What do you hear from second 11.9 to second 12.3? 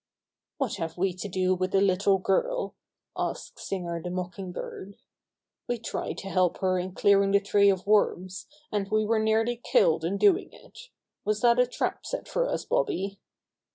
set